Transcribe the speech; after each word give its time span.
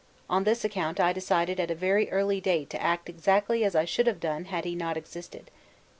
On 0.27 0.45
this 0.45 0.65
account 0.65 0.99
I 0.99 1.13
decided 1.13 1.59
at 1.59 1.69
a 1.69 1.75
very 1.75 2.09
early 2.09 2.41
date 2.41 2.71
to 2.71 2.81
act 2.81 3.07
exactly 3.07 3.63
as 3.63 3.75
I 3.75 3.85
should 3.85 4.07
have 4.07 4.19
done 4.19 4.45
had 4.45 4.65
he 4.65 4.73
not 4.73 4.97
existed. 4.97 5.51